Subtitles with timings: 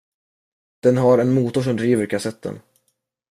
[0.83, 2.59] Den har en motor som driver kassetten.